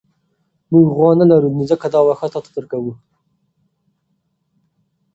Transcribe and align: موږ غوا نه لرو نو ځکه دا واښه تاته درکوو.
موږ 0.71 0.85
غوا 0.95 1.11
نه 1.19 1.25
لرو 1.31 1.49
نو 1.57 1.63
ځکه 1.71 1.85
دا 1.93 1.99
واښه 2.03 2.27
تاته 2.33 2.51
درکوو. 2.55 2.93